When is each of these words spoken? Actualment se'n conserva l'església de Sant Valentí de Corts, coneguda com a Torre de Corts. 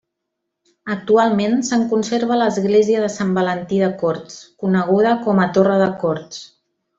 Actualment 0.93 1.59
se'n 1.67 1.83
conserva 1.91 2.37
l'església 2.39 3.03
de 3.03 3.11
Sant 3.17 3.35
Valentí 3.37 3.83
de 3.85 3.91
Corts, 4.03 4.39
coneguda 4.65 5.13
com 5.29 5.45
a 5.45 5.47
Torre 5.59 5.79
de 5.85 5.93
Corts. 6.07 6.43